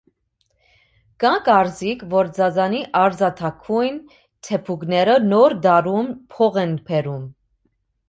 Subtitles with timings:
[1.23, 4.01] Կա կարծիք, որ ծածանի արծաթագույն
[4.49, 7.35] թեփուկները նոր տարում փող են բերում։